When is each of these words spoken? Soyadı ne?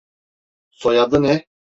Soyadı 0.71 1.21
ne? 1.21 1.45